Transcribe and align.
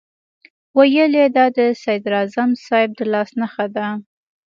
ویل 0.77 1.13
یې 1.19 1.27
دا 1.35 1.45
د 1.57 1.59
صدراعظم 1.83 2.49
صاحب 2.65 2.91
د 2.99 3.01
لاس 3.13 3.29
نښه 3.39 3.65
ده. 3.75 3.87